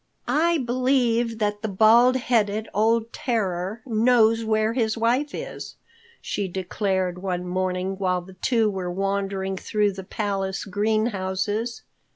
"I 0.27 0.57
believe 0.57 1.37
that 1.37 1.61
bald 1.77 2.15
headed 2.15 2.67
old 2.73 3.13
terror 3.13 3.83
knows 3.85 4.43
where 4.43 4.73
his 4.73 4.97
wife 4.97 5.31
is," 5.35 5.75
she 6.19 6.47
declared 6.47 7.21
one 7.21 7.45
morning 7.45 7.99
while 7.99 8.21
the 8.21 8.33
two 8.33 8.67
were 8.67 8.89
wandering 8.89 9.57
through 9.57 9.91
the 9.91 10.03
palace 10.03 10.65
greenhouses. 10.65 11.83